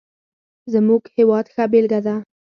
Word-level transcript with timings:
زموږ 0.73 1.01
هېواد 1.17 1.45
ښه 1.53 1.63
بېلګه 1.71 1.99
ده. 2.05 2.15